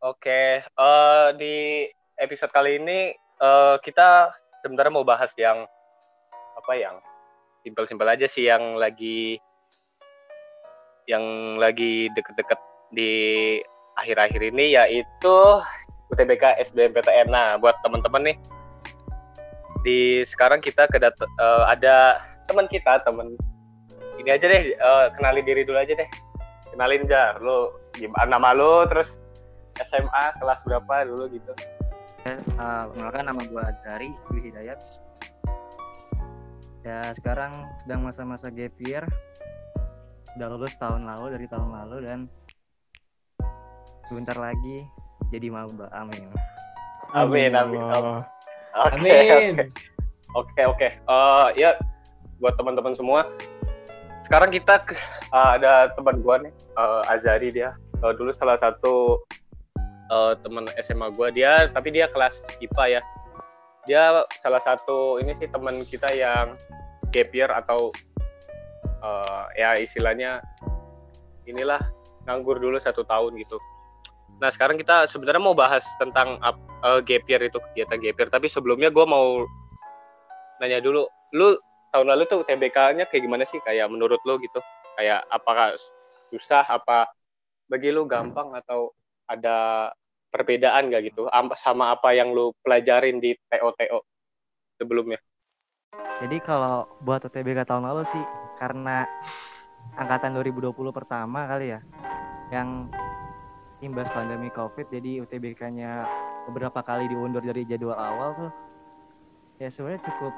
[0.00, 1.84] Oke, uh, di
[2.16, 4.32] episode kali ini uh, kita
[4.64, 5.68] sebenarnya mau bahas yang
[6.56, 6.96] apa yang
[7.60, 9.36] simpel-simpel aja sih yang lagi
[11.04, 11.20] yang
[11.60, 12.56] lagi deket-deket
[12.96, 13.12] di
[14.00, 15.36] akhir-akhir ini yaitu
[16.08, 17.28] UTBK SBMPTN.
[17.28, 18.36] Nah, buat teman-teman nih
[19.84, 23.36] di sekarang kita kedat uh, ada teman kita, teman
[24.16, 26.08] ini aja deh, uh, kenalin diri dulu aja deh.
[26.72, 29.19] Kenalin jar, lu gimana nama lu, terus
[29.78, 31.52] SMA kelas berapa dulu gitu?
[32.60, 32.90] Uh,
[33.24, 34.78] nama gue Azari Dwi Hidayat.
[36.80, 39.04] Ya sekarang sedang masa-masa gap year.
[40.36, 42.18] Udah lulus tahun lalu dari tahun lalu dan
[44.08, 44.84] sebentar lagi
[45.30, 45.86] jadi maba.
[45.94, 46.28] Amin.
[47.14, 47.80] Amin amin.
[47.82, 48.22] amin.
[48.70, 49.54] Oke, Amin.
[50.38, 50.88] Oke oke.
[51.10, 51.74] Uh, ya
[52.38, 53.26] buat teman-teman semua.
[54.24, 54.78] Sekarang kita
[55.34, 57.74] uh, ada teman gua nih, uh, Azari dia.
[57.98, 59.18] Uh, dulu salah satu
[60.10, 63.02] uh, teman SMA gua dia, tapi dia kelas IPA ya.
[63.88, 64.02] Dia
[64.44, 66.58] salah satu ini sih teman kita yang
[67.10, 67.94] gap year atau
[69.00, 70.44] uh, ya istilahnya
[71.48, 71.80] inilah
[72.28, 73.56] nganggur dulu satu tahun gitu.
[74.40, 78.30] Nah sekarang kita sebenarnya mau bahas tentang uh, gap year itu kegiatan gap year.
[78.30, 79.44] Tapi sebelumnya gue mau
[80.60, 81.56] nanya dulu, lu
[81.92, 83.58] tahun lalu tuh TBK-nya kayak gimana sih?
[83.64, 84.60] Kayak menurut lu gitu?
[84.96, 85.76] Kayak apakah
[86.32, 86.64] susah?
[86.68, 87.08] Apa
[87.68, 88.92] bagi lu gampang atau
[89.30, 89.90] ada
[90.30, 91.26] perbedaan gak gitu
[91.60, 94.00] sama apa yang lu pelajarin di TO-TO
[94.78, 95.18] sebelumnya?
[96.22, 98.24] Jadi kalau buat TBK tahun lalu sih
[98.62, 99.04] karena
[99.98, 101.80] angkatan 2020 pertama kali ya
[102.54, 102.86] yang
[103.80, 106.04] imbas pandemi covid jadi UTBK-nya
[106.50, 108.52] beberapa kali diundur dari jadwal awal tuh
[109.56, 110.34] ya sebenarnya cukup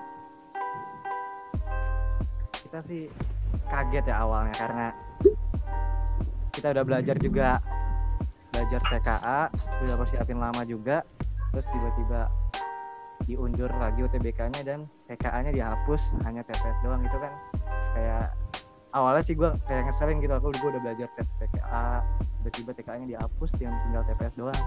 [2.63, 3.03] kita sih
[3.69, 4.87] kaget ya awalnya karena
[6.55, 7.59] kita udah belajar juga
[8.63, 9.41] belajar TKA
[9.83, 11.03] udah persiapin lama juga
[11.51, 12.31] terus tiba-tiba
[13.27, 17.33] diundur lagi UTBK-nya dan TKA-nya dihapus hanya TPS doang gitu kan.
[17.95, 18.27] Kayak
[18.95, 22.07] awalnya sih gue kayak ngeselin gitu aku gue udah belajar tes TKA
[22.43, 24.63] tiba-tiba TKA-nya dihapus yang tinggal TPS doang.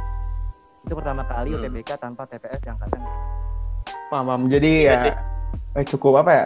[0.84, 1.58] Itu pertama kali hmm.
[1.64, 3.00] UTBK tanpa TPS yang kata
[4.12, 4.44] paham paham.
[4.52, 6.46] Jadi iya ya eh, cukup apa ya?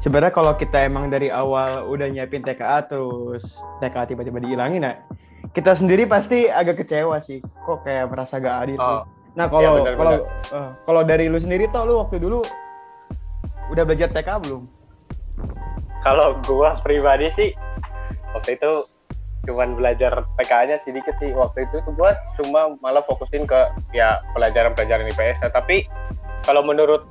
[0.00, 5.00] Sebenarnya kalau kita emang dari awal udah nyiapin TKA terus TKA tiba-tiba dihilangin ya
[5.52, 7.44] kita sendiri pasti agak kecewa sih.
[7.68, 9.04] Kok kayak merasa gak adil oh.
[9.32, 10.12] nah kalau ya, kalau
[10.52, 12.44] uh, kalau dari lu sendiri tuh lu waktu dulu
[13.72, 14.68] udah belajar TKA belum?
[16.04, 17.50] Kalau gua pribadi sih
[18.36, 18.84] waktu itu
[19.48, 21.32] cuman belajar PK-nya sedikit sih.
[21.32, 23.60] Waktu itu tuh gua cuma malah fokusin ke
[23.96, 25.88] ya pelajaran-pelajaran IPS tapi
[26.44, 27.08] kalau menurut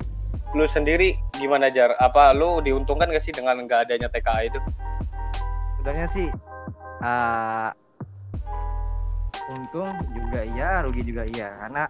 [0.54, 1.94] lu sendiri gimana jar?
[1.98, 4.58] Apa lu diuntungkan gak sih dengan nggak adanya TKA itu?
[5.82, 6.30] Sebenarnya sih
[7.02, 7.74] uh,
[9.50, 11.48] untung juga iya rugi juga iya.
[11.58, 11.84] Karena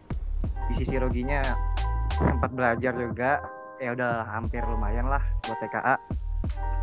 [0.70, 1.42] di sisi ruginya
[2.16, 3.42] sempat belajar juga.
[3.82, 5.98] Ya udah hampir lumayan lah buat TKA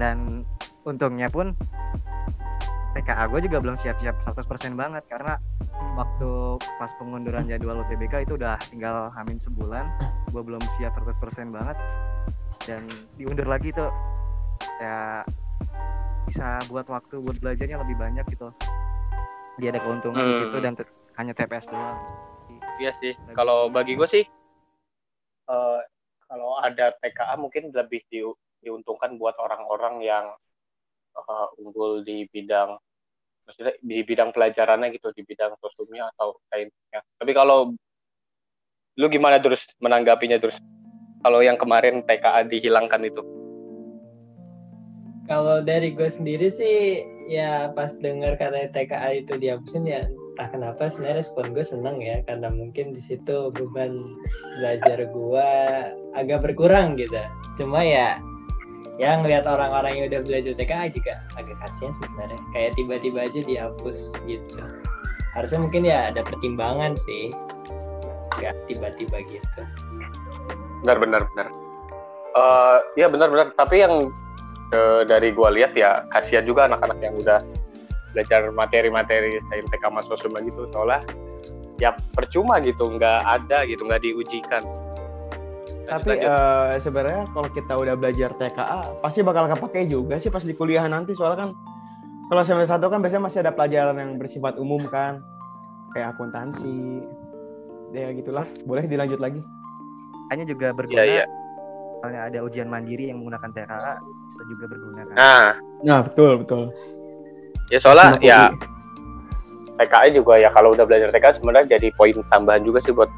[0.03, 0.43] dan
[0.83, 1.55] untungnya pun
[2.91, 5.07] TKA gue juga belum siap-siap 100% banget.
[5.07, 5.39] Karena
[5.95, 9.87] waktu pas pengunduran jadwal UTBK itu udah tinggal hamin sebulan.
[10.35, 11.77] Gue belum siap 100% banget.
[12.67, 12.83] Dan
[13.15, 13.87] diundur lagi tuh.
[14.83, 15.23] Ya
[16.27, 18.53] bisa buat waktu buat belajarnya lebih banyak gitu
[19.59, 20.29] dia ada keuntungan hmm.
[20.31, 20.65] di situ hmm.
[20.65, 20.73] dan
[21.19, 21.99] hanya TPS doang.
[22.79, 23.13] Iya sih.
[23.35, 24.23] Kalau bagi gue sih
[25.49, 25.79] uh,
[26.29, 28.21] kalau ada TKA mungkin lebih di
[28.59, 30.25] diuntungkan buat orang-orang yang
[31.15, 32.75] uh, unggul di bidang
[33.47, 37.01] maksudnya di bidang pelajarannya gitu di bidang sosumnya atau lainnya.
[37.17, 37.73] Tapi kalau
[38.99, 40.59] lu gimana terus menanggapinya terus
[41.25, 43.23] kalau yang kemarin TKA dihilangkan itu.
[45.25, 50.89] Kalau dari gue sendiri sih ya pas dengar kata TKA itu dihapusin ya entah kenapa
[50.89, 54.17] sebenarnya respon gue seneng ya karena mungkin di situ beban
[54.57, 55.49] belajar gue
[56.17, 57.21] agak berkurang gitu.
[57.53, 58.17] Cuma ya
[58.97, 62.41] ya ngelihat orang-orang yang udah belajar TKA juga agak kasihan sih sebenarnya.
[62.55, 64.63] Kayak tiba-tiba aja dihapus gitu.
[65.37, 67.29] Harusnya mungkin ya ada pertimbangan sih.
[68.41, 69.61] Nggak tiba-tiba gitu.
[70.81, 71.47] Benar benar benar.
[72.33, 73.47] Uh, ya benar benar.
[73.53, 74.09] Tapi yang
[74.73, 77.39] uh, dari gua lihat ya kasihan juga anak-anak yang udah
[78.13, 80.65] belajar materi-materi TK masuk semua gitu.
[80.73, 81.05] Soalnya
[81.79, 84.63] ya percuma gitu nggak ada gitu nggak diujikan.
[85.89, 90.53] Tapi uh, sebenarnya kalau kita udah belajar TKA pasti bakal kepake juga sih pas di
[90.53, 91.17] kuliah nanti.
[91.17, 91.49] Soalnya kan
[92.29, 95.25] kalau semester satu kan biasanya masih ada pelajaran yang bersifat umum kan.
[95.97, 97.01] Kayak akuntansi
[97.89, 98.45] ya gitulah.
[98.69, 99.41] Boleh dilanjut lagi.
[100.29, 101.38] Hanya juga berguna yeah, yeah.
[101.99, 105.15] Misalnya ada ujian mandiri yang menggunakan TKA bisa juga berguna kan?
[105.19, 105.49] Nah.
[105.83, 106.71] Nah betul betul.
[107.67, 108.39] Ya soalnya ya
[109.75, 113.11] TKA juga ya kalau udah belajar TKA sebenarnya jadi poin tambahan juga sih buat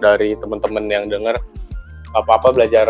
[0.00, 1.36] dari teman-teman yang denger.
[2.16, 2.88] Apa-apa belajar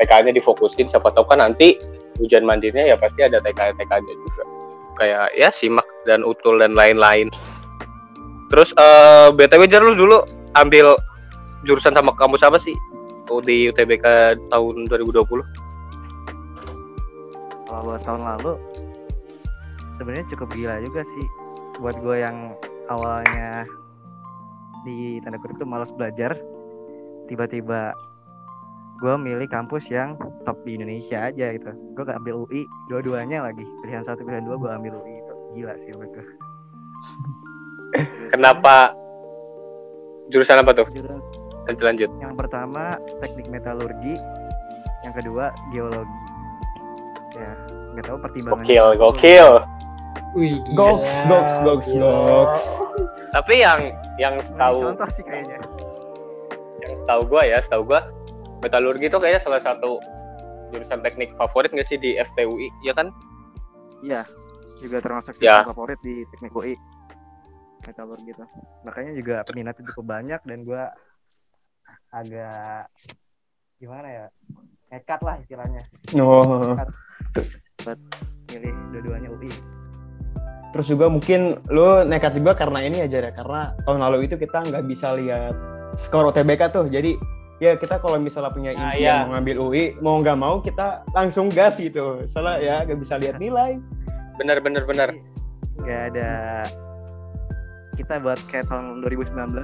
[0.00, 1.76] TKA-nya difokusin siapa tahu kan nanti
[2.16, 4.42] ujian mandirinya ya pasti ada TKA TKA-nya juga.
[4.96, 7.28] Kayak ya simak dan utul dan lain-lain.
[8.48, 10.24] Terus eh BTW jar lu dulu
[10.56, 10.96] ambil
[11.68, 12.72] jurusan sama kampus apa sih
[13.44, 14.06] di UTBK
[14.52, 15.64] tahun 2020
[17.64, 18.54] kalau buat tahun lalu
[19.98, 21.26] sebenarnya cukup gila juga sih.
[21.82, 22.54] Buat gue yang
[22.86, 23.66] awalnya
[24.86, 26.38] di tanda kutip tuh malas belajar
[27.26, 27.90] tiba-tiba
[29.02, 30.14] gue milih kampus yang
[30.46, 31.72] top di Indonesia aja gitu.
[31.98, 33.66] Gue gak ambil UI dua-duanya lagi.
[33.82, 36.26] Pilihan satu pilihan dua gue ambil UI itu gila sih menurut gue
[38.34, 38.94] kenapa?
[40.30, 40.86] Jurusan apa tuh?
[40.94, 41.20] Jurusan
[41.68, 42.10] lanjut lanjut.
[42.20, 42.84] Yang pertama
[43.20, 44.14] teknik metalurgi.
[45.04, 46.18] Yang kedua geologi.
[47.34, 47.50] Ya
[47.94, 49.48] nggak tahu pertimbangan gokil gokil.
[50.34, 50.58] Wih.
[50.74, 52.62] Goks, goks, goks, goks.
[53.30, 55.62] tapi yang yang tahu contoh sih kayaknya.
[56.82, 58.02] yang tahu gua ya tahu gua
[58.62, 60.02] metalurgi itu kayaknya salah satu
[60.74, 63.14] jurusan teknik favorit nggak sih di FTUI ya kan?
[64.02, 64.26] Iya
[64.82, 65.62] juga termasuk Ya.
[65.64, 66.74] favorit di teknik UI
[67.84, 68.44] metalurgi gitu
[68.82, 70.92] makanya juga peminatnya cukup banyak dan gua
[72.14, 72.86] agak
[73.76, 74.26] gimana ya
[74.88, 75.82] nekat lah istilahnya
[76.14, 76.78] Oh.
[77.82, 77.98] buat
[78.48, 79.50] milih dua-duanya UI
[80.70, 84.58] Terus juga mungkin lu nekat juga karena ini aja ya, karena tahun lalu itu kita
[84.66, 85.54] nggak bisa lihat
[85.94, 86.90] skor UTBK tuh.
[86.90, 87.14] Jadi
[87.62, 89.14] ya kita kalau misalnya punya Ah, impian iya.
[89.22, 92.26] mau ngambil UI, mau nggak mau kita langsung gas gitu.
[92.26, 93.78] Soalnya ya nggak bisa lihat nilai.
[94.34, 95.14] bener bener bener
[95.78, 96.30] nggak ada
[97.94, 99.54] kita buat kayak tahun 2019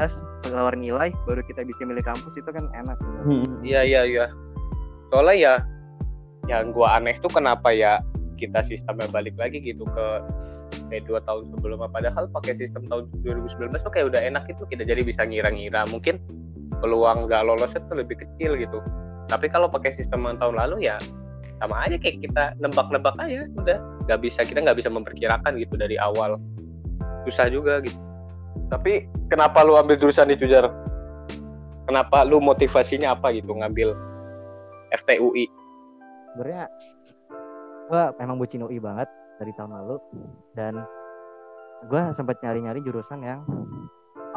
[0.47, 3.19] keluar nilai baru kita bisa milih kampus itu kan enak gitu.
[3.27, 3.47] Hmm.
[3.67, 4.27] iya iya iya.
[5.11, 5.55] Soalnya ya
[6.49, 8.03] yang gua aneh tuh kenapa ya
[8.39, 10.07] kita sistemnya balik lagi gitu ke
[10.89, 11.91] kayak dua tahun sebelumnya.
[11.91, 15.87] Padahal pakai sistem tahun 2019 tuh kayak udah enak itu kita jadi bisa ngira-ngira.
[15.91, 16.19] Mungkin
[16.81, 18.79] peluang nggak lolosnya tuh lebih kecil gitu.
[19.29, 20.97] Tapi kalau pakai sistem yang tahun lalu ya
[21.61, 23.79] sama aja kayak kita nebak-nebak aja udah.
[24.09, 26.41] Nggak bisa kita nggak bisa memperkirakan gitu dari awal.
[27.29, 28.10] Susah juga gitu
[28.71, 28.93] tapi
[29.27, 30.71] kenapa lu ambil jurusan itu jar?
[31.85, 33.99] Kenapa lu motivasinya apa gitu ngambil
[34.95, 35.51] FTUI
[36.31, 36.71] sebenarnya
[37.91, 39.11] gua memang bucin UI banget
[39.43, 39.99] dari tahun lalu.
[40.55, 40.79] Dan
[41.91, 43.43] gua sempat nyari-nyari jurusan yang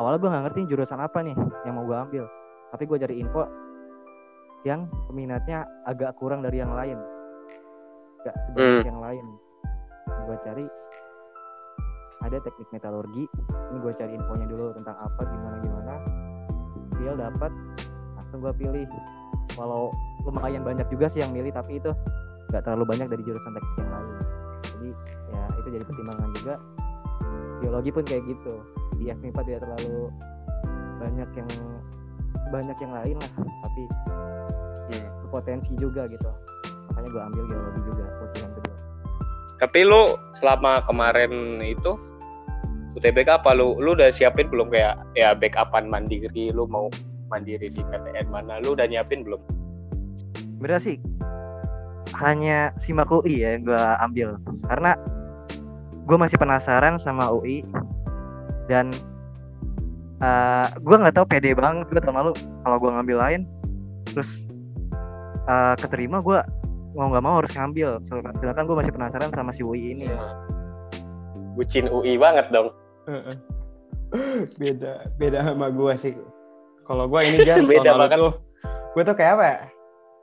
[0.02, 1.38] awalnya gua nggak ngerti jurusan apa nih
[1.70, 2.26] yang mau gua ambil.
[2.74, 3.46] Tapi gua cari info
[4.66, 6.98] yang peminatnya agak kurang dari yang lain.
[8.24, 8.90] Gak sebanyak Hmm.
[8.90, 9.26] yang lain.
[10.26, 10.66] Gua cari
[12.34, 13.30] ada teknik metalurgi.
[13.70, 15.94] Ini gua cari infonya dulu tentang apa gimana gimana.
[16.98, 17.52] Deal dapat
[18.18, 18.90] langsung gua pilih.
[19.54, 19.94] Walau
[20.26, 21.94] lumayan banyak juga sih yang milih tapi itu
[22.50, 24.14] nggak terlalu banyak dari jurusan teknik yang lain.
[24.66, 24.90] Jadi
[25.30, 26.56] ya itu jadi pertimbangan juga.
[27.62, 28.54] Biologi pun kayak gitu.
[28.98, 30.10] Di FMIPA tidak terlalu
[30.98, 31.50] banyak yang
[32.50, 33.32] banyak yang lain lah
[33.66, 33.84] tapi
[34.94, 35.10] Hmm.
[35.32, 36.28] potensi juga gitu.
[36.92, 38.76] Makanya gue ambil geologi juga buat kedua.
[39.64, 40.04] Tapi lu
[40.38, 41.96] selama kemarin itu
[42.94, 43.58] UTBK apa?
[43.58, 46.54] Lu lu udah siapin belum kayak ya backupan mandiri?
[46.54, 46.90] Lu mau
[47.30, 48.62] mandiri di PTN mana?
[48.62, 49.42] Lu udah nyiapin belum?
[50.38, 50.98] Sebenarnya sih
[52.14, 54.38] hanya simak UI ya yang gue ambil.
[54.70, 54.94] Karena
[56.06, 57.66] gue masih penasaran sama UI
[58.70, 58.94] dan
[60.22, 62.32] uh, gue nggak tahu pede banget gue tahun lalu
[62.64, 63.42] kalau gue ngambil lain
[64.14, 64.46] terus
[65.50, 66.40] uh, keterima gue
[66.94, 67.98] mau nggak mau harus ngambil.
[68.06, 70.06] Sedangkan- sedangkan gue masih penasaran sama si UI ini.
[71.58, 72.70] Bucin UI banget dong.
[74.56, 76.14] Beda beda sama gua sih.
[76.84, 78.20] Kalau gua ini Jan Beda banget.
[78.20, 78.34] tuh,
[78.94, 79.58] gua tuh kayak apa ya?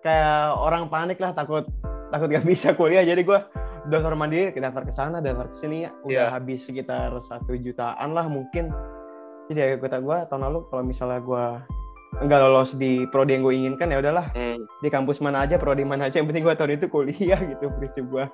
[0.00, 1.64] Kayak orang panik lah takut
[2.08, 3.46] takut gak bisa kuliah jadi gua
[3.87, 6.25] daftar mandiri daftar ke sana daftar ke sini ya udah Iya.
[6.30, 8.68] habis sekitar satu jutaan lah mungkin
[9.49, 11.64] jadi ya kata gua tahun lalu kalau misalnya gua
[12.12, 14.66] nggak lolos di prodi yang gue inginkan ya udahlah Hmm.
[14.82, 18.04] di kampus mana aja prodi mana aja yang penting gua tahun itu kuliah gitu prinsip
[18.06, 18.28] gua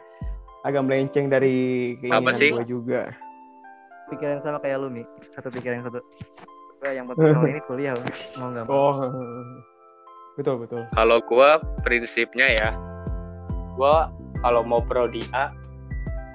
[0.64, 3.00] agak melenceng dari keinginan gua juga
[4.10, 6.00] pikiran sama kayak lu nih satu pikiran yang satu.
[6.76, 7.92] Gue yang penting tahun ini kuliah
[8.36, 8.94] mau nggak mau oh
[10.36, 10.82] betul betul.
[10.92, 12.70] Kalau gua prinsipnya ya
[13.74, 14.12] gua
[14.44, 15.50] kalau mau prodi A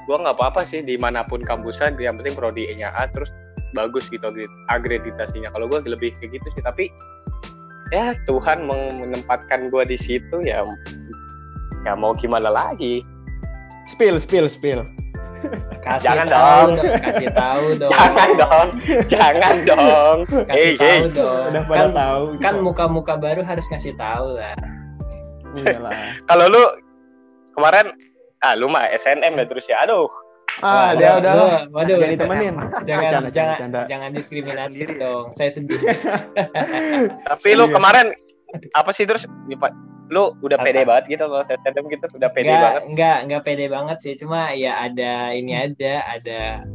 [0.10, 3.30] gua nggak apa-apa sih di mana pun kampusnya yang penting prodi nya A terus
[3.72, 4.28] bagus gitu
[4.68, 6.90] akreditasinya kalau gua lebih kayak gitu sih tapi
[7.94, 10.66] ya Tuhan menempatkan gua di situ ya
[11.86, 13.02] ya mau gimana lagi?
[13.90, 14.86] Spill spill spill
[15.82, 16.94] Kasih Jangan tahu dong.
[17.02, 17.92] Kasih tahu dong.
[17.92, 18.68] jangan dong
[19.08, 21.00] jangan dong Kasih Hey, tahu hey.
[21.12, 21.44] dong.
[21.50, 24.54] udah pada Kan, tahu kan muka-muka baru harus ngasih tahu lah.
[25.54, 25.92] iyalah
[26.30, 26.64] kalau lu
[27.52, 27.92] kemarin
[28.40, 30.08] ah lu mah SNM ya terus ya aduh
[30.60, 31.64] Ah, dia udah lah.
[31.72, 32.56] Waduh, Jangan ditemenin.
[32.84, 33.82] jangan Canda, jangan canda.
[33.88, 35.32] jangan diskriminatif dong.
[35.32, 35.80] Saya sedih.
[37.24, 38.12] Tapi lu kemarin
[38.76, 39.72] apa sih terus Pak?
[40.12, 40.66] Lu udah Apa?
[40.68, 44.14] pede banget gitu kalau SNM gitu udah pede Enggak, banget enggak, enggak pede banget sih.
[44.20, 46.68] Cuma ya ada ini aja, ada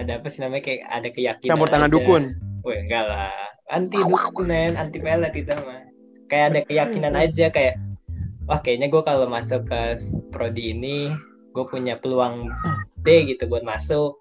[0.00, 1.52] ada apa sih namanya kayak ada keyakinan.
[1.52, 1.94] Campur tangan aja.
[2.00, 2.22] dukun.
[2.64, 3.36] Wih, enggak lah.
[3.68, 5.84] Anti dukunan, anti pelet kita mah.
[6.32, 7.76] Kayak ada keyakinan aja kayak
[8.48, 10.00] wah kayaknya gue kalau masuk ke
[10.32, 11.12] prodi ini
[11.52, 12.48] gue punya peluang
[13.04, 14.16] D gitu buat masuk.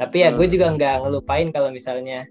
[0.00, 2.24] Tapi ya gue juga nggak ngelupain kalau misalnya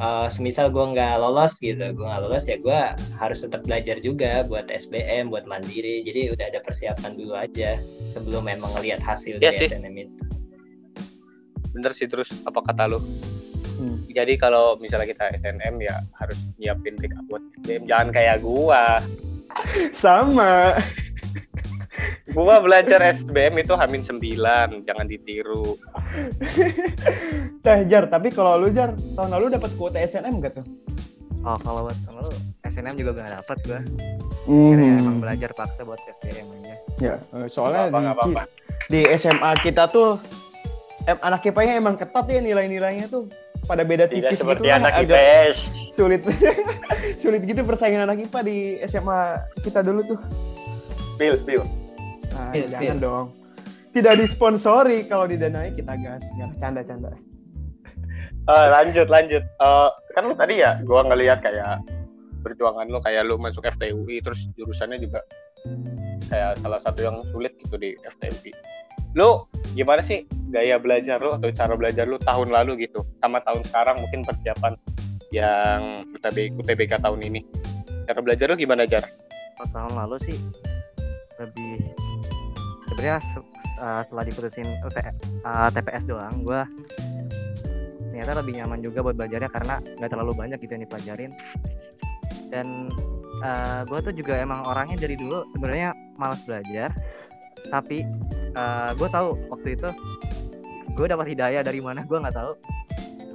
[0.00, 2.80] eh, semisal gue nggak lolos gitu, gue nggak lolos ya gue
[3.14, 6.00] harus tetap belajar juga buat SBM, buat mandiri.
[6.02, 7.76] Jadi udah ada persiapan dulu aja
[8.08, 9.66] sebelum memang ngelihat hasil Iya dari.
[9.68, 10.24] SNM itu.
[11.70, 12.98] bener sih terus apa kata lu
[13.78, 14.04] Hmm.
[14.06, 19.00] jadi kalau misalnya kita SNM ya harus nyiapin backup buat SBM jangan kayak gua
[19.90, 20.76] Sama.
[22.32, 25.78] Gua belajar SBM itu hamin 9 jangan ditiru
[27.64, 30.66] Teh Jar, tapi kalau lu Jar, tahun lalu dapat kuota SNM gak tuh?
[31.44, 32.32] Oh kalau buat sama lu
[32.64, 33.80] SNM juga gak dapet gua.
[34.48, 34.98] Hmm.
[35.04, 36.74] emang belajar paksa buat SBM aja.
[37.00, 38.42] Ya, eh, soalnya apa di, apa-apa
[38.90, 40.18] di SMA kita tuh
[41.06, 43.30] em, anak IPA-nya emang ketat ya nilai-nilainya tuh
[43.70, 45.58] pada beda tidak tipis seperti gitu lah, anak agak IPS
[45.94, 46.20] sulit
[47.22, 48.58] sulit gitu persaingan anak IPA di
[48.90, 50.20] SMA kita dulu tuh.
[51.14, 51.62] spill spill
[52.50, 52.98] Nah, Spill, jangan spill.
[52.98, 53.26] dong.
[53.90, 56.22] Tidak disponsori kalau didanai kita gas.
[56.34, 57.14] Ya, canda-canda.
[58.50, 61.86] Eh, lanjut lanjut Eh, kan lu tadi ya gua ngelihat kayak
[62.42, 65.20] perjuangan lu kayak lu masuk FTUI terus jurusannya juga
[66.32, 68.50] kayak salah satu yang sulit gitu di FTUI
[69.12, 69.44] lu
[69.76, 73.96] gimana sih gaya belajar lu atau cara belajar lu tahun lalu gitu sama tahun sekarang
[74.02, 74.72] mungkin persiapan
[75.30, 77.44] yang UTB, UTBK tahun ini
[78.08, 79.04] cara belajar lu gimana jar
[79.60, 80.36] Kalau tahun lalu sih
[81.38, 81.86] lebih
[83.00, 83.48] sebenarnya se-
[83.80, 84.92] uh, setelah diputusin UT,
[85.48, 86.68] uh, TPS doang gua
[88.12, 91.32] ternyata lebih nyaman juga buat belajarnya karena nggak terlalu banyak gitu yang dipelajarin.
[92.52, 92.92] Dan
[93.40, 96.92] uh, gue tuh juga emang orangnya dari dulu sebenarnya malas belajar
[97.72, 98.04] tapi
[98.52, 99.88] uh, gue tahu waktu itu
[100.92, 102.52] gue dapat hidayah dari mana gue nggak tahu.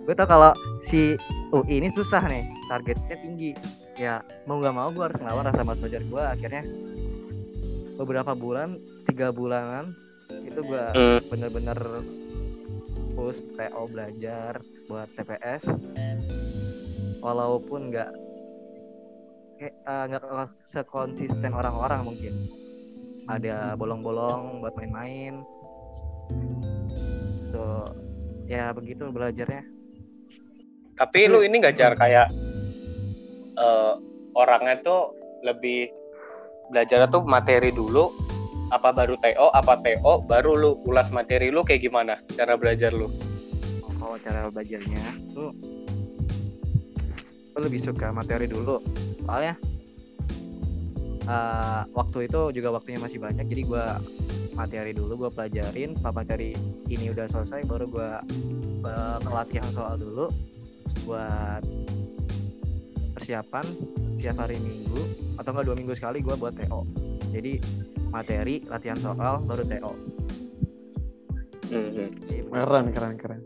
[0.05, 0.53] Gue tahu kalau
[0.93, 1.17] si
[1.50, 3.57] UI ini susah nih targetnya tinggi.
[3.98, 6.62] Ya mau nggak mau gue harus ngelawan rasa malas belajar gue akhirnya
[7.98, 9.94] beberapa bulan tiga bulanan
[10.44, 11.20] itu gue Hmm.
[11.30, 11.80] bener-bener
[13.16, 14.60] push TO belajar
[14.90, 15.64] buat TPS
[17.24, 18.12] walaupun nggak
[19.58, 20.24] kayak, eh, nggak
[20.68, 22.34] sekonsisten orang-orang mungkin.
[23.26, 25.42] Ada bolong-bolong buat main-main.
[27.50, 27.90] So
[28.46, 29.64] ya begitu belajarnya.
[30.96, 32.30] Tapi lu ini gak jar kayak
[33.56, 33.94] eh,
[34.36, 35.90] orangnya tuh lebih
[36.70, 38.25] belajar tuh materi dulu
[38.74, 42.17] apa baru TO apa TO baru lu ulas materi lu kayak gimana?
[42.34, 43.12] Cara belajar lu?
[44.01, 45.03] Kalau cara belajarnya
[45.34, 45.53] tuh
[47.55, 48.81] gue lebih suka materi dulu.
[49.25, 49.55] Soalnya
[51.29, 53.86] eh, waktu itu juga waktunya masih banyak jadi gua
[54.55, 55.93] materi dulu gue pelajarin.
[56.00, 56.57] Pas materi
[56.89, 58.12] ini udah selesai baru gue
[59.22, 60.31] ke latihan soal dulu.
[61.05, 61.62] Buat
[63.15, 63.65] persiapan
[64.17, 65.01] setiap hari minggu
[65.38, 66.81] atau enggak dua minggu sekali gue buat TO
[67.36, 67.60] jadi
[68.15, 69.91] materi latihan soal baru TO
[71.65, 72.07] Mhm.
[72.22, 73.41] Jadi, Keren, keren, keren.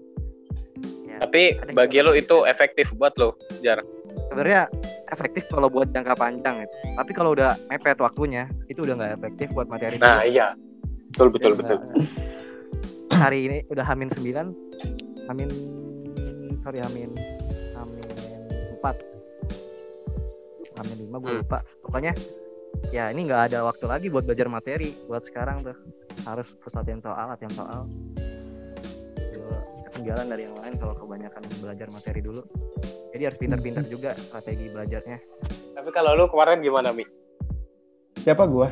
[1.03, 3.79] ya, tapi bagi lu itu efektif buat lu jar
[4.27, 4.67] sebenarnya
[5.07, 6.73] efektif kalau buat jangka panjang gitu.
[6.93, 9.97] Tapi kalau udah mepet waktunya, itu udah nggak efektif buat materi.
[9.97, 10.53] nah iya
[11.09, 11.95] betul betul Jadi betul nggak-
[13.11, 14.47] Hari ini udah Hamin 9,
[15.25, 15.49] Hamin
[16.61, 17.09] sorry Hamin
[17.73, 18.05] Hamin
[18.75, 18.95] 4.
[20.75, 21.39] Hamin 5 gue Hmm.
[21.41, 21.59] lupa.
[21.81, 22.13] Pokoknya
[22.89, 25.77] ya ini nggak ada waktu lagi buat belajar materi buat sekarang tuh.
[26.27, 27.81] Harus terus latihan soal, latihan soal.
[29.36, 29.59] Gua
[29.89, 32.41] ketinggalan dari yang lain kalau kebanyakan belajar materi dulu.
[33.15, 35.17] Jadi harus pintar-pintar juga strategi belajarnya.
[35.79, 37.07] tapi kalau lu kemarin gimana mi
[38.19, 38.67] Siapa gua?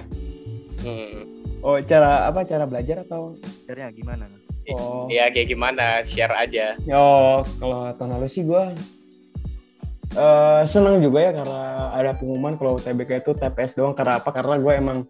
[0.83, 1.23] Hmm.
[1.63, 2.43] Oh, cara apa?
[2.43, 3.39] Cara belajar atau?
[3.63, 4.27] Belajarnya gimana?
[4.75, 8.75] Oh, ya kayak gimana share aja oh kalau tahun lalu sih gua
[10.17, 13.93] eh seneng juga ya karena ada pengumuman kalau UTBK itu TPS doang.
[13.93, 14.33] Karena apa?
[14.33, 15.05] Karena gue emang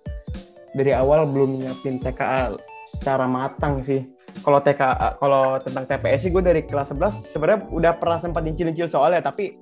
[0.75, 2.59] dari awal belum nyiapin TKA
[2.91, 4.03] secara matang sih.
[4.43, 8.85] Kalau TKA, kalau tentang TPS sih gue dari kelas 11 sebenarnya udah pernah sempat incil-incil
[8.85, 9.57] soalnya, tapi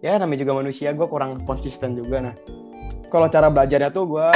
[0.00, 2.30] ya namanya juga manusia, gue kurang konsisten juga.
[2.30, 2.34] Nah,
[3.12, 4.28] kalau cara belajarnya tuh gue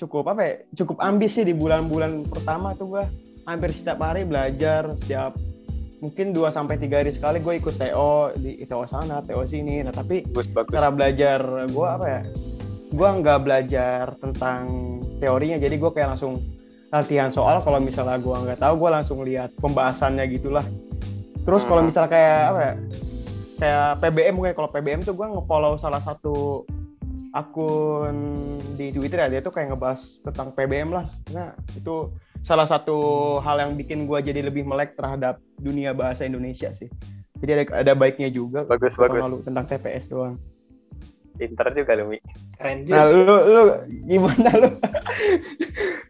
[0.00, 0.54] cukup apa ya?
[0.82, 3.04] Cukup ambis sih di bulan-bulan pertama tuh gue
[3.44, 5.36] hampir setiap hari belajar setiap
[6.04, 9.80] mungkin 2 sampai tiga hari sekali gue ikut TO di TO sana, TO sini.
[9.80, 10.76] Nah, tapi bagus bagus.
[10.76, 12.20] cara belajar gue apa ya?
[12.92, 14.60] Gue nggak belajar tentang
[15.16, 15.56] teorinya.
[15.56, 16.44] Jadi gue kayak langsung
[16.92, 17.64] latihan soal.
[17.64, 20.62] Kalau misalnya gue nggak tahu gue langsung lihat pembahasannya gitulah.
[21.48, 21.88] Terus kalau Hmm.
[21.88, 22.74] misalnya kayak apa ya?
[23.54, 26.68] Kayak PBM mungkin kalau PBM tuh gue ngefollow salah satu
[27.32, 28.16] akun
[28.76, 29.28] di Twitter ya.
[29.32, 31.08] Dia tuh kayak ngebahas tentang PBM lah.
[31.32, 32.12] Nah itu
[32.44, 32.96] salah satu
[33.40, 36.92] hal yang bikin gue jadi lebih melek terhadap dunia bahasa Indonesia sih
[37.40, 39.24] jadi ada ada baiknya juga Bagus, bagus.
[39.24, 40.36] lalu tentang TPS doang
[41.34, 42.18] Pinter juga lu, Mi.
[42.54, 43.26] Keren nah juga.
[43.26, 43.62] lu lu
[44.06, 44.68] gimana lu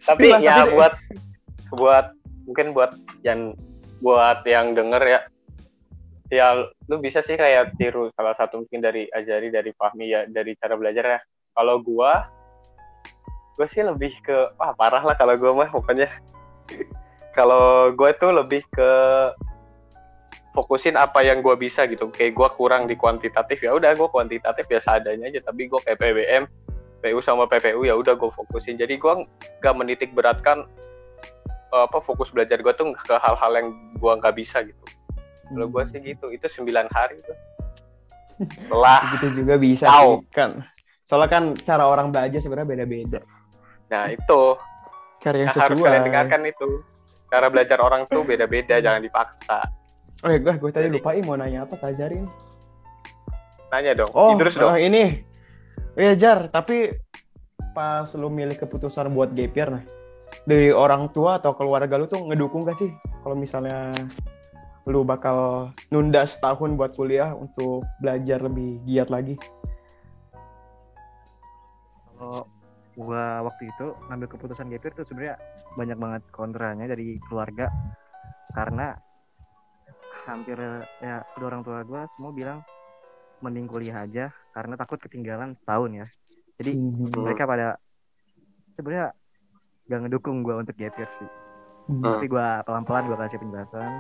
[0.05, 0.93] Tapi ya buat
[1.73, 2.07] buat
[2.45, 2.93] mungkin buat
[3.25, 3.57] yang
[4.05, 5.21] buat yang denger ya
[6.29, 6.47] ya
[6.91, 10.77] lu bisa sih kayak tiru salah satu mungkin dari Ajari dari Fahmi ya dari cara
[10.77, 11.21] belajar ya
[11.57, 12.29] kalau gua
[13.55, 16.11] gue sih lebih ke wah parah lah kalau gua mah pokoknya.
[17.35, 18.91] Kalau gue tuh lebih ke
[20.55, 22.07] fokusin apa yang gua bisa gitu.
[22.15, 25.43] Kayak gua kurang di kuantitatif ya udah gua kuantitatif ya seadanya aja.
[25.43, 26.47] Tapi gua kayak PBM
[27.03, 28.79] PU sama PPU ya udah gue fokusin.
[28.79, 29.19] Jadi gua
[29.59, 30.63] nggak menitik beratkan
[31.75, 33.69] eh, apa fokus belajar gue tuh ke hal-hal yang
[33.99, 34.85] gua nggak bisa gitu.
[35.51, 36.31] Kalau gue sih gitu.
[36.31, 37.35] Itu 9 hari tuh
[38.71, 39.19] lah.
[39.19, 39.91] gitu juga bisa
[40.31, 40.63] kan.
[41.03, 43.34] Soalnya kan cara orang belajar sebenarnya beda-beda
[43.95, 44.43] nah itu.
[45.23, 45.87] Cara yang yang harus sesuai.
[45.87, 46.69] kalian dengarkan itu.
[47.31, 49.71] Cara belajar orang tuh beda-beda jangan dipaksa.
[50.25, 52.27] Oh ya gue gue tadi Jadi- lupa mau nanya apa Kak Zarin
[53.75, 55.21] nanya dong oh terus oh, dong ini.
[55.99, 56.95] Iya Jar tapi
[57.75, 59.85] pas lu milih keputusan buat gap year nah
[60.47, 62.91] dari orang tua atau keluarga lu tuh ngedukung gak sih?
[63.23, 63.95] Kalau misalnya
[64.85, 69.39] lu bakal nunda setahun buat kuliah untuk belajar lebih giat lagi?
[72.15, 72.47] Kalau
[72.95, 75.37] gua waktu itu ngambil keputusan gap year tuh sebenarnya
[75.75, 77.71] banyak banget kontranya dari keluarga.
[78.55, 78.95] Karena
[80.25, 80.57] hampir
[81.03, 82.65] ya kedua orang tua gua semua bilang
[83.45, 86.07] mending kuliah aja karena takut ketinggalan setahun ya.
[86.63, 87.21] Jadi Hmm.
[87.21, 87.77] mereka pada
[88.79, 89.13] sebenarnya
[89.91, 91.31] gak ngedukung gua untuk gap year sih.
[91.85, 92.01] Hmm.
[92.01, 93.93] tapi gua pelan-pelan gua kasih penjelasan.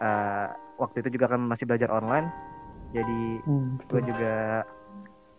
[0.00, 0.48] Eh,
[0.80, 2.32] waktu itu juga kan masih belajar online
[2.90, 4.64] jadi Hmm, gue juga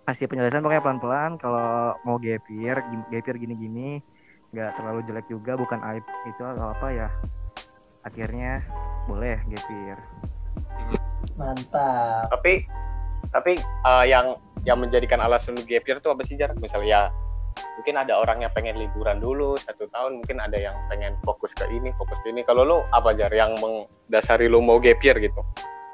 [0.07, 1.31] kasih penjelasan pokoknya pelan-pelan.
[1.37, 3.89] Kalau mau gap year gim- gap year gini-gini
[4.51, 5.55] nggak terlalu jelek juga.
[5.55, 7.07] Bukan aib itu atau apa ya.
[8.01, 8.65] Akhirnya
[9.05, 9.99] boleh gap year
[11.37, 12.29] Mantap.
[12.29, 12.65] tapi
[13.31, 16.53] tapi eh, yang yang menjadikan alasan lu gap year tuh apa sih Jar?
[16.61, 17.01] misalnya ya
[17.77, 21.65] mungkin ada orang yang pengen liburan dulu satu tahun mungkin ada yang pengen fokus ke
[21.73, 22.45] ini fokus ke ini.
[22.45, 25.41] Kalau lu apa Jar yang mendasari lu mau gap year gitu?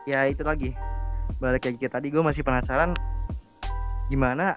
[0.08, 0.76] Ya itu lagi.
[1.40, 2.96] Balik lagi ke tadi gue masih penasaran
[4.08, 4.56] gimana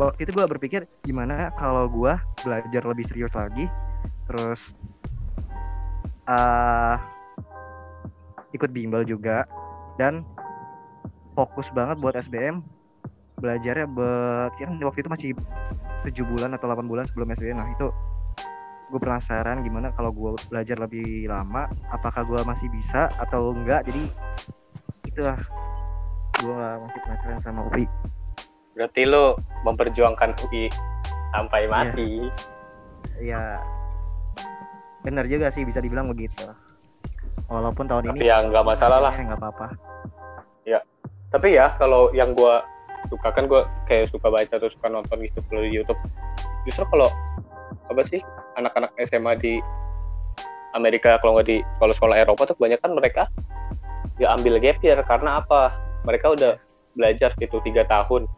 [0.00, 3.68] waktu itu gue berpikir gimana kalau gue belajar lebih serius lagi
[4.26, 4.74] terus
[6.26, 6.96] eh
[8.52, 9.48] ikut bimbel juga
[9.96, 10.24] dan
[11.38, 12.60] fokus banget buat SBM
[13.40, 15.30] belajarnya buat ya waktu itu masih
[16.06, 17.90] tujuh bulan atau 8 bulan sebelum SBM nah itu
[18.92, 23.88] gue penasaran gimana kalau gue belajar lebih lama apakah gue masih bisa atau enggak.
[23.88, 24.04] Jadi
[25.08, 25.40] itulah
[26.36, 26.52] gue
[26.84, 27.88] masih penasaran sama UI
[28.72, 29.36] berarti lu
[29.68, 30.72] memperjuangkan UI
[31.32, 32.28] sampai mati.
[33.20, 33.60] Ya
[35.02, 36.46] benar juga sih bisa dibilang begitu.
[37.50, 39.12] Walaupun tahun tapi ini ya nggak masalah lah.
[39.12, 39.92] nggak apa-apa.
[41.32, 42.60] Tapi ya kalau yang gua
[43.08, 46.00] suka kan gua kayak suka baca atau suka nonton gitu kalau di YouTube.
[46.68, 47.08] Justru kalau
[47.88, 48.20] apa sih
[48.60, 49.54] anak-anak SMA di
[50.76, 53.22] Amerika kalau nggak di kalau sekolah Eropa tuh kebanyakan mereka
[54.20, 55.00] ya ambil gap year.
[55.08, 55.72] Karena apa?
[56.04, 56.60] Mereka udah
[56.92, 58.28] belajar gitu tiga tahun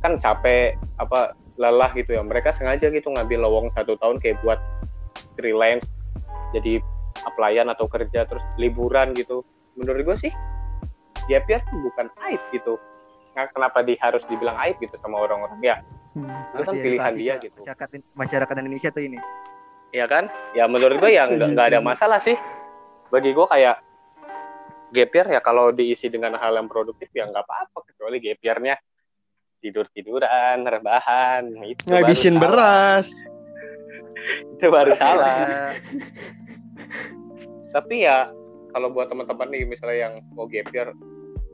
[0.00, 2.22] kan capek apa lelah gitu ya.
[2.24, 4.60] Mereka sengaja gitu ngambil lowong satu tahun kayak buat
[5.36, 5.84] freelance
[6.56, 6.80] jadi
[7.36, 9.44] pelayan atau kerja terus liburan gitu.
[9.76, 10.32] Menurut gue sih
[11.28, 12.80] gap year tuh bukan aib gitu.
[13.38, 15.60] Nah, kenapa di harus dibilang aib gitu sama orang-orang?
[15.62, 15.78] Ya
[16.10, 16.26] Hmm.
[16.26, 17.62] itu kan pilihan dia gitu.
[17.62, 17.88] masyarakat
[18.18, 19.18] masyarakat Indonesia tuh ini.
[19.94, 20.26] Ya kan?
[20.58, 22.34] Ya menurut gue ya nggak nggak ada masalah sih.
[23.14, 23.78] Bagi gue kayak
[24.90, 28.74] gap year ya kalau diisi dengan hal yang produktif ya nggak apa-apa kecuali gap year-nya
[29.60, 33.08] tidur tiduran rebahan itu ngabisin beras.
[34.56, 35.72] Itu baru salah.
[37.76, 38.28] Tapi ya
[38.74, 40.90] kalau buat teman-teman nih misalnya yang mau gap year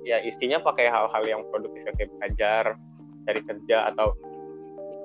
[0.06, 2.64] ya isinya pakai hal-hal yang produktif kayak belajar
[3.26, 4.14] cari kerja atau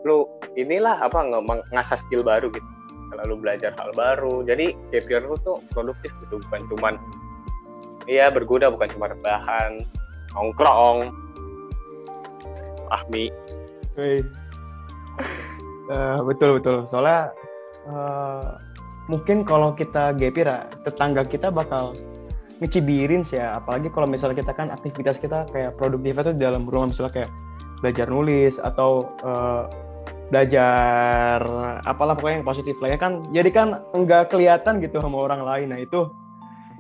[0.06, 0.26] lu
[0.58, 1.26] inilah apa
[1.74, 2.70] ngasah skill baru gitu.
[3.12, 6.94] Kalau lu belajar hal baru jadi gap year lu tuh produktif gitu bukan cuman
[8.08, 9.84] iya berguna bukan cuma rebahan
[10.34, 11.12] nongkrong
[12.92, 13.32] ahmi.
[13.96, 14.24] Wih.
[15.92, 16.88] Eh, betul betul.
[16.88, 17.36] Soalnya
[17.88, 18.48] eh,
[19.12, 21.96] mungkin kalau kita year ya, tetangga kita bakal
[22.64, 23.60] ngecibirin sih ya.
[23.60, 27.32] Apalagi kalau misalnya kita kan aktivitas kita kayak produktifnya tuh di dalam rumah misalnya kayak
[27.82, 29.64] belajar nulis atau eh,
[30.32, 31.44] belajar
[31.84, 35.76] apalah pokoknya yang positif lainnya kan jadi kan nggak kelihatan gitu sama orang lain.
[35.76, 36.08] Nah itu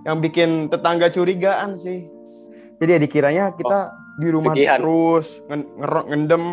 [0.07, 2.07] yang bikin tetangga curigaan sih
[2.81, 3.79] jadi ya dikiranya kita
[4.17, 4.79] di rumah kegiatan.
[4.79, 6.43] terus nge- ngerok ngendem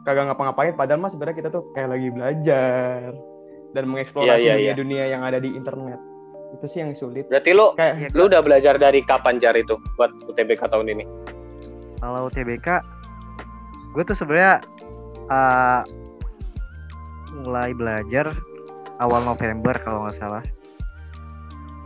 [0.00, 3.10] kagak ngapa-ngapain padahal mas sebenarnya kita tuh kayak lagi belajar
[3.70, 4.72] dan mengeksplorasi Iya, iya, iya.
[4.72, 6.00] dunia-dunia yang ada di internet
[6.50, 10.10] itu sih yang sulit Berarti lu kayak lu udah belajar dari kapan jar itu buat
[10.24, 11.04] UTBK tahun ini?
[11.98, 12.68] kalau TBK
[13.92, 14.64] gue tuh sebenarnya
[15.26, 15.84] uh,
[17.36, 18.32] mulai belajar
[18.98, 20.42] awal November kalau nggak salah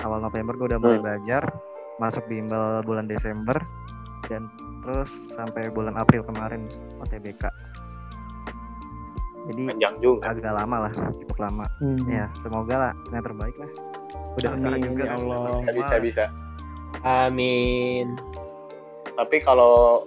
[0.01, 1.05] awal November gue udah mulai Hmm.
[1.05, 1.43] belajar
[1.97, 3.55] masuk bimbel bulan Desember
[4.27, 4.49] dan
[4.81, 6.67] terus sampai bulan April kemarin
[6.99, 7.45] OTBK
[9.45, 10.33] jadi Panjang juga.
[10.33, 12.01] agak lama lah cukup lama Hmm.
[12.07, 13.71] ya semoga lah yang terbaik lah
[14.35, 15.41] udah usaha Amin, juga ya Allah.
[15.63, 16.25] Bisa bisa bisa.
[17.05, 18.19] Amin.
[19.15, 20.03] Tapi kalau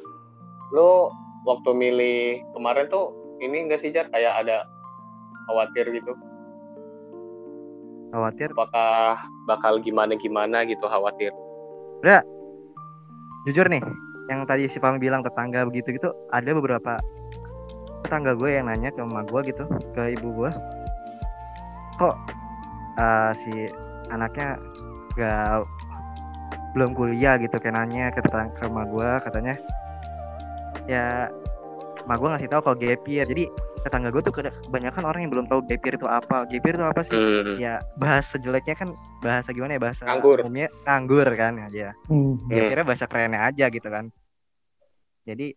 [0.70, 1.08] lu
[1.44, 2.20] waktu milih
[2.52, 3.08] kemarin tuh
[3.40, 4.68] ini enggak sih jar kayak ada
[5.48, 6.12] khawatir gitu
[8.10, 11.32] khawatir apakah bakal gimana gimana gitu khawatir.
[13.48, 13.82] Jujur nih
[14.28, 17.00] yang tadi si Pang bilang tetangga begitu gitu ada beberapa
[18.04, 19.64] tetangga gue yang nanya ke mama gue gitu
[19.96, 20.52] ke ibu gue.
[21.98, 22.16] Kok
[23.00, 23.72] uh, si
[24.12, 24.60] anaknya
[25.18, 25.66] gak
[26.76, 29.56] belum kuliah gitu kayak nanya ke tetangga ke mama gue katanya.
[30.88, 31.32] Ya
[32.06, 33.44] mama gue ngasih tahu kalau gap jadi
[33.88, 36.84] tetangga gue tuh kebanyakan orang yang belum tahu gap year itu apa gap year itu
[36.84, 37.56] apa sih Hmm.
[37.58, 40.44] ya bahasa jeleknya kan bahasa gimana ya bahasa Nganggur.
[40.44, 42.36] umumnya nganggur kan aja Hmm.
[42.38, 42.50] Hmm.
[42.52, 44.10] kira bahasa kerennya aja gitu kan
[45.24, 45.54] jadi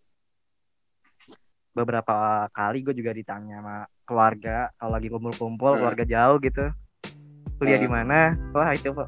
[1.70, 5.78] beberapa kali gue juga ditanya sama keluarga kalau lagi kumpul-kumpul Hmm.
[5.80, 6.64] keluarga jauh gitu
[7.56, 7.92] kuliah di Hmm.
[7.96, 8.18] mana
[8.50, 9.06] wah itu kok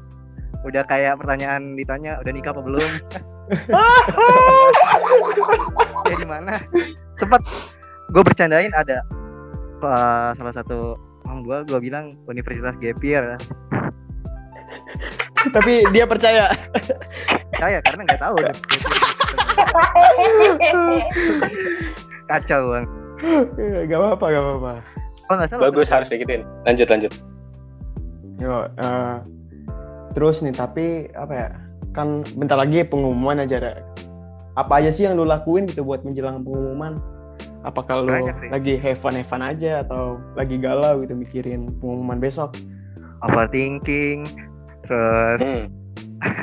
[0.63, 2.89] udah kayak pertanyaan ditanya udah nikah apa belum
[5.99, 6.53] kuliah di mana
[7.13, 7.41] sempat
[8.13, 9.01] gue bercandain ada
[9.81, 13.41] uh, salah satu om gue gue bilang Universitas Gapir
[15.51, 16.55] tapi dia percaya.
[17.59, 18.37] Saya karena nggak tahu.
[22.31, 22.85] Kacau bang.
[23.87, 24.71] Gak apa-apa gak apa-apa.
[25.33, 26.47] Nggak salah Bagus harus digituin.
[26.63, 27.11] Lanjut lanjut.
[28.39, 29.17] Yo, eh,
[30.15, 31.47] terus nih tapi apa ya
[31.93, 33.73] kan bentar lagi pengumuman aja Ra.
[34.53, 37.01] apa aja sih yang lu lakuin gitu buat menjelang pengumuman
[37.63, 38.03] apakah
[38.37, 38.49] sih.
[38.49, 42.55] lagi have fun have fun aja atau lagi galau gitu mikirin pengumuman besok
[43.21, 44.27] overthinking
[44.83, 45.65] terus Hmm.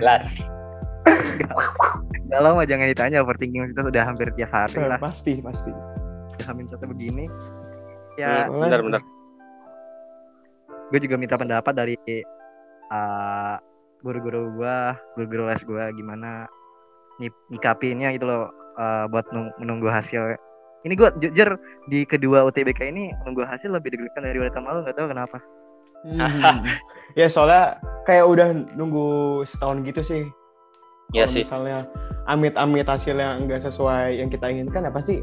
[0.01, 0.25] Las.
[2.31, 5.73] galau mah jangan ditanya overthinking kita sudah hampir tiap hari Eh, lah pasti pasti
[6.43, 7.29] hamin satu begini
[8.17, 9.03] ya Hmm, benar benar.
[10.91, 11.95] gue juga minta pendapat dari
[12.91, 13.57] uh,
[14.01, 16.49] guru-guru gua guru-guru les gua gimana
[17.49, 20.35] nyikapinnya gitu loh uh, buat nung- menunggu hasil
[20.85, 21.61] ini gue jujur
[21.93, 25.39] di kedua UTBK ini menunggu hasil lebih deg-degan daripada tahun lalu nggak tahu kenapa.
[26.01, 26.65] Hmm.
[27.21, 27.77] ya soalnya
[28.09, 30.23] kayak udah nunggu setahun gitu sih.
[31.13, 31.43] Iya Kalau sih.
[31.45, 31.79] misalnya
[32.31, 35.21] amit-amit hasilnya nggak sesuai yang kita inginkan ya pasti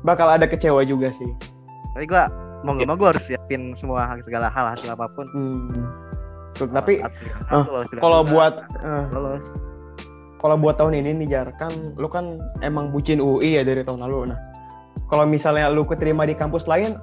[0.00, 1.28] bakal ada kecewa juga sih.
[1.92, 2.22] Tapi gue
[2.64, 5.28] mau nggak mau gue harus siapin semua segala hal hasil apa pun.
[5.36, 5.84] Hmm.
[6.56, 9.44] Tuh, tapi pilihan kalau buat eh, lolos.
[10.40, 11.68] kalau buat tahun ini nih Jar kan
[12.00, 14.40] lu kan emang bucin UI ya dari tahun lalu nah
[15.06, 16.98] kalau misalnya lu keterima di kampus lain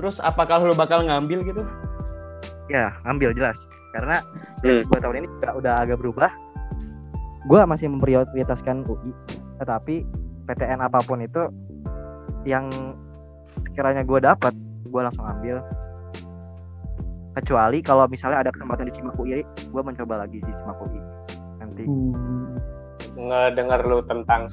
[0.00, 1.62] terus apakah lu bakal ngambil gitu?
[2.66, 3.58] Ya ambil jelas.
[3.92, 4.24] Karena
[4.64, 4.82] Hmm.
[4.88, 6.30] gue tahun ini juga udah agak berubah.
[7.46, 9.12] Gue masih memprioritaskan UI
[9.60, 10.06] tetapi
[10.50, 11.46] PTN apa pun itu
[12.42, 12.66] yang
[13.46, 14.54] sekiranya gue dapat
[14.86, 15.62] gue langsung ambil.
[17.32, 21.00] Kecuali kalau misalnya ada kesempatan di SIMAK UI gue mencoba lagi di SIMAK UI
[21.60, 21.84] nanti.
[21.86, 22.58] Hmm.
[23.16, 24.48] Ngedengar lu tentang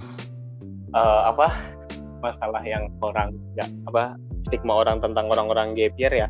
[0.94, 1.79] eh, apa
[2.20, 4.16] masalah yang orang nggak apa
[4.48, 6.28] stigma orang tentang orang-orang gap year ya.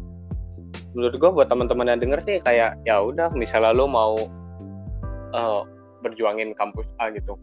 [0.97, 4.17] Menurut gua buat teman-teman yang denger sih kayak ya udah misalnya lu mau
[5.33, 5.61] eh,
[6.01, 7.37] berjuangin kampus A gitu.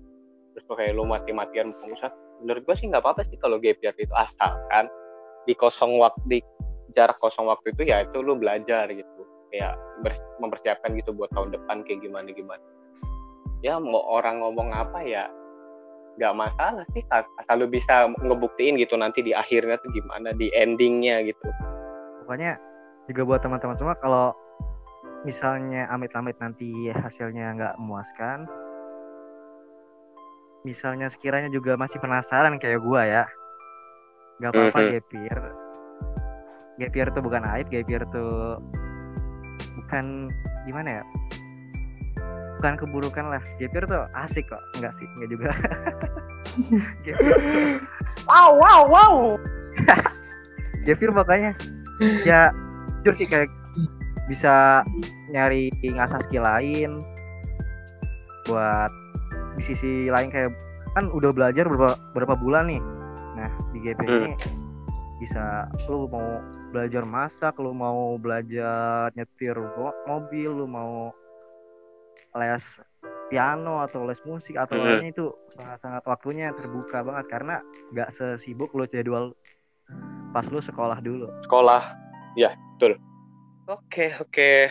[0.54, 2.10] Terus tuh kayak lu mati-matian pengusaha.
[2.42, 4.90] Menurut gua sih nggak apa-apa sih kalau gap year itu asalkan
[5.46, 6.38] di kosong waktu di
[6.98, 9.78] jarak kosong waktu itu ya itu lu belajar gitu kayak
[10.42, 12.64] mempersiapkan gitu buat tahun depan kayak gimana gimana
[13.62, 15.30] ya mau orang ngomong apa ya
[16.16, 20.48] nggak masalah sih as- asal lu bisa ngebuktiin gitu nanti di akhirnya tuh gimana di
[20.52, 21.48] endingnya gitu.
[22.24, 22.56] Pokoknya
[23.06, 24.32] juga buat teman-teman semua kalau
[25.22, 28.46] misalnya amit-amit nanti hasilnya nggak memuaskan
[30.62, 33.24] misalnya sekiranya juga masih penasaran kayak gua ya
[34.42, 34.90] nggak apa-apa Mhm.
[34.90, 35.38] gap year
[36.76, 38.58] gap year tuh bukan aib gap year tuh
[39.78, 40.26] bukan
[40.66, 41.02] gimana ya
[42.58, 43.42] bukan keburukan lah.
[43.58, 44.62] Year tuh asik kok.
[44.78, 45.50] Enggak sih enggak juga.
[48.26, 49.14] Wow wow wow.
[50.88, 51.52] Gapir makanya
[52.24, 52.50] ya
[53.04, 53.52] jujur sih kayak
[54.26, 54.82] bisa
[55.30, 57.04] nyari ngasah skill lain
[58.48, 58.90] buat
[59.54, 60.50] di sisi lain kayak
[60.96, 62.82] kan udah belajar berapa berapa bulan nih.
[63.36, 64.14] Nah di GP Hmm.
[64.24, 64.32] ini
[65.20, 66.40] bisa lu mau
[66.72, 71.12] belajar masak lu mau belajar nyetir mo- mobil lu mau
[72.38, 72.64] les
[73.26, 74.86] piano atau les musik atau Hmm.
[74.86, 75.26] lainnya itu
[75.58, 77.26] sangat-sangat waktunya terbuka banget.
[77.32, 77.56] Karena
[77.90, 79.34] nggak sesibuk lu jadwal
[80.30, 81.26] pas lu sekolah dulu.
[81.48, 81.96] Sekolah.
[82.36, 83.00] Ya betul.
[83.66, 84.70] Oke oke.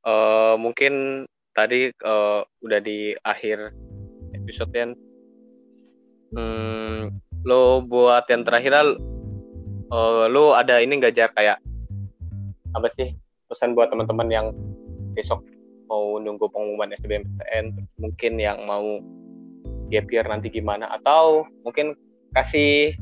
[0.00, 3.68] Eh, mungkin tadi eh, udah di akhir
[4.32, 4.96] episode yang
[6.32, 7.12] hmm,
[7.44, 11.60] lo buat yang terakhir eh, lo ada ini nggak jar kayak
[12.72, 13.12] apa sih
[13.50, 14.46] pesan buat teman-teman yang
[15.12, 15.42] besok
[15.90, 19.02] mau nunggu pengumuman SBMPTN mungkin yang mau
[19.90, 21.98] gap year nanti gimana atau mungkin
[22.38, 22.94] kasih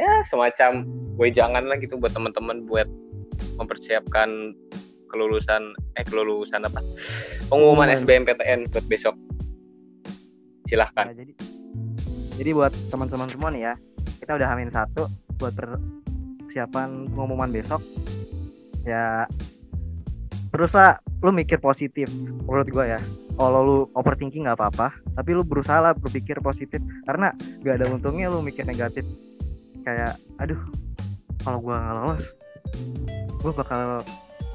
[0.00, 0.88] ya semacam
[1.20, 2.88] wejangan lah gitu buat teman-teman buat
[3.60, 4.56] mempersiapkan
[5.12, 6.80] kelulusan eh kelulusan apa?
[7.52, 8.00] Pengumuman Pengumuman.
[8.00, 9.12] SBMPTN buat besok.
[10.72, 11.12] Silahkan.
[11.12, 11.32] Nah, jadi
[12.40, 13.74] jadi buat teman-teman semua nih ya
[14.24, 15.04] kita udah hamin satu
[15.36, 17.84] buat persiapan pengumuman besok.
[18.88, 19.28] Ya
[20.52, 22.06] teruslah lu mikir positif
[22.44, 23.00] menurut gua ya.
[23.32, 26.78] Kalau lu overthinking nggak apa-apa tapi lu berusaha lah berpikir positif.
[27.08, 27.32] Karena
[27.64, 29.02] gak ada untungnya lu mikir negatif.
[29.82, 30.60] Kayak aduh
[31.42, 32.26] kalau gua nggak lolos
[33.42, 33.80] gua bakal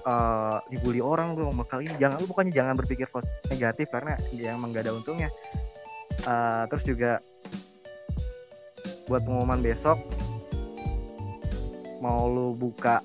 [0.06, 1.98] eh, dibully orang gua bakal ini.
[1.98, 3.10] Jangan lu pokoknya jangan berpikir
[3.50, 5.34] negatif karena ya emang gak ada untungnya.
[6.22, 7.18] Eh, terus juga
[9.08, 9.98] buat pengumuman besok
[12.04, 13.02] mau lu buka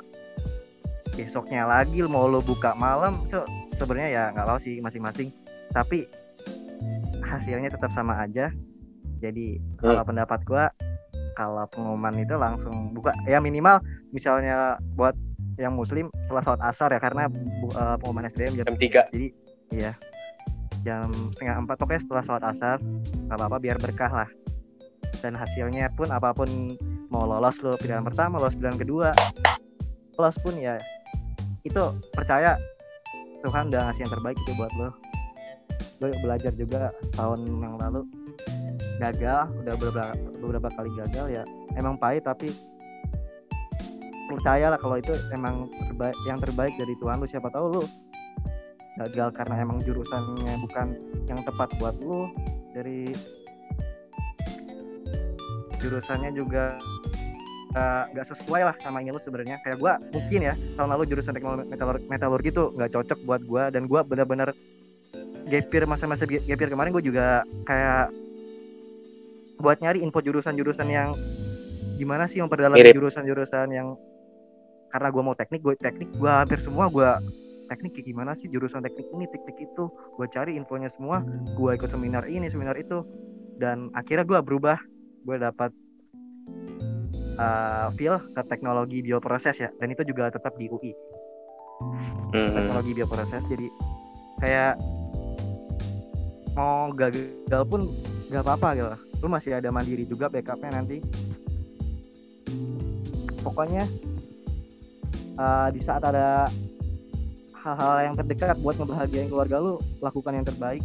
[1.12, 3.40] besoknya lagi mau lu buka malam itu
[3.76, 5.28] sebenarnya ya nggak tahu sih masing-masing.
[5.72, 6.08] Tapi
[7.20, 8.52] hasilnya tetap sama aja.
[9.20, 10.72] Jadi kalau pendapat gua
[11.36, 13.12] kalau pengumuman itu langsung buka.
[13.28, 13.80] Ya minimal
[14.12, 15.16] misalnya buat
[15.60, 19.28] yang muslim setelah sholat asar ya karena eh, pengumuman SBM jam jam 3 jadi
[19.72, 19.92] iya.
[20.82, 22.76] Jam setengah empat pokoknya setelah sholat asar
[23.28, 24.30] nggak apa-apa biar berkah lah.
[25.22, 26.74] Dan hasilnya pun apa pun
[27.12, 29.12] mau lolos lo pilihan pertama lolos pilihan kedua
[30.16, 30.80] lolos pun ya
[31.62, 32.58] itu percaya
[33.42, 34.90] Tuhan udah ngasih yang terbaik itu buat lo.
[36.02, 38.02] Lo belajar juga setahun yang lalu.
[39.02, 41.42] Gagal udah beberapa beberapa kali gagal ya
[41.74, 42.54] emang pahit tapi
[44.30, 47.82] percayalah kalau itu emang terbaik yang terbaik dari Tuhan lu siapa tahu lu
[49.00, 50.86] gagal karena emang jurusannya bukan
[51.26, 52.28] yang tepat buat lu
[52.72, 53.12] dari
[55.80, 56.78] jurusannya juga
[57.74, 59.60] uh, nggak sesuai lah sama yang lu sebenarnya.
[59.64, 63.64] Kayak gua mungkin ya tahun lalu jurusan teknologi metalurgi, metalurgi itu nggak cocok buat gua.
[63.68, 64.54] Dan gua benar-benar
[65.48, 68.08] gapir masa-masa ga- gapir kemarin gue juga kayak
[69.58, 71.12] buat nyari info jurusan-jurusan yang
[71.98, 73.98] gimana sih memperdalam jurusan-jurusan yang
[74.88, 77.20] karena gua mau teknik gue teknik gua hampir semua gua
[77.72, 78.52] teknik kayak gimana sih?
[78.52, 79.88] Jurusan teknik ini teknik itu.
[79.88, 81.24] Gue cari infonya semua
[81.56, 83.00] gue ikut seminar ini seminar itu.
[83.56, 84.76] Dan akhirnya gue berubah.
[85.24, 85.72] Gue dapat
[87.42, 89.70] uh, feel ke teknologi bioproses ya.
[89.82, 90.94] Dan itu juga tetap di UI
[92.32, 92.48] Hmm.
[92.54, 93.66] teknologi bioproses jadi
[94.40, 94.74] kayak
[96.56, 97.92] mau gagal pun
[98.32, 98.88] gak apa-apa gitu.
[99.20, 101.04] Lu masih ada mandiri juga backupnya nanti.
[103.44, 103.84] Pokoknya
[105.36, 106.48] uh, di saat ada
[107.62, 110.82] hal-hal yang terdekat buat ngebahagiain keluarga lu lakukan yang terbaik.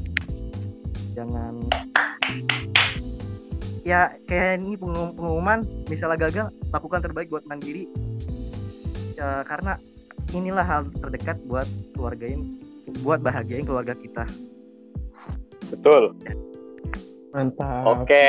[1.16, 1.66] Jangan
[3.88, 7.88] ya kayak ini pengum- pengumuman misalnya gagal lakukan terbaik buat mandiri
[9.16, 9.82] Ya, karena
[10.30, 12.60] inilah hal terdekat buat keluargain
[13.02, 14.28] buat bahagiain keluarga kita
[15.68, 16.14] betul
[17.32, 17.84] Mantap.
[17.88, 18.24] oke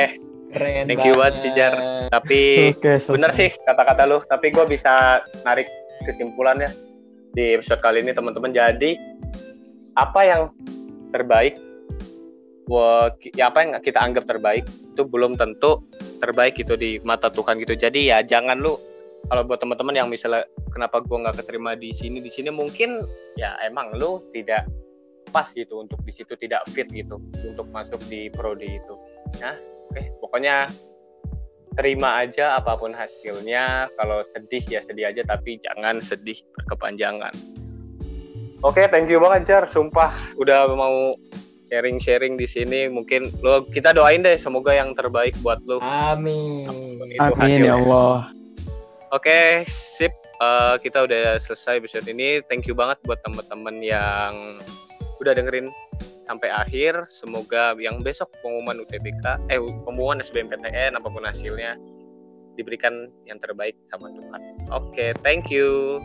[0.49, 1.73] Keren Thank you banget, Cijar.
[2.09, 3.13] tapi Oke, selesai.
[3.13, 5.69] bener sih kata-kata lu tapi gue bisa narik
[6.01, 6.73] kesimpulannya
[7.29, 8.97] di episode kali ini teman-teman jadi
[9.93, 10.41] apa yang
[11.11, 11.53] terbaik
[13.33, 15.81] ya apa yang kita anggap terbaik itu belum tentu
[16.21, 17.73] terbaik gitu di mata Tuhan gitu.
[17.73, 18.77] Jadi ya jangan lu
[19.27, 23.01] kalau buat teman-teman yang misalnya kenapa gua nggak keterima di sini di sini mungkin
[23.35, 24.69] ya emang lu tidak
[25.29, 28.93] pas gitu untuk di situ tidak fit gitu untuk masuk di prodi itu.
[29.41, 29.57] Nah
[29.89, 30.69] oke pokoknya
[31.77, 33.89] terima aja apa pun hasilnya.
[33.97, 37.33] Kalau sedih ya sedih aja tapi jangan sedih berkepanjangan.
[38.59, 39.63] Oke thank you banget Jar.
[39.69, 41.13] Sumpah udah mau
[41.69, 46.65] sharing-sharing di sini mungkin lo kita doain deh semoga yang terbaik buat lo Amin.
[47.09, 48.33] itu Amin ya Allah.
[49.09, 50.13] Oke, sip.
[50.39, 52.39] Eh, kita udah selesai episode ini.
[52.45, 54.61] Thank you banget buat teman-teman yang
[55.19, 55.73] udah dengerin
[56.29, 57.09] sampai akhir.
[57.09, 61.75] Semoga yang besok pengumuman UTBK, eh pengumuman SBMPTN apa pun hasilnya
[62.55, 64.41] diberikan yang terbaik sama Tuhan.
[64.69, 65.99] Oke, thank you.